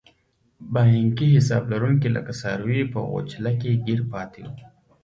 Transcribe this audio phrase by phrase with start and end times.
[0.73, 4.55] بانکي حساب لرونکي لکه څاروي په غوچله کې ګیر پاتې وو.